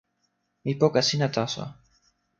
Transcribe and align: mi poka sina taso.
mi 0.63 0.73
poka 0.79 1.01
sina 1.09 1.27
taso. 1.35 1.63